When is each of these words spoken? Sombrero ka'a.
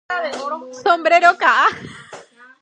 Sombrero 0.81 1.31
ka'a. 1.41 1.65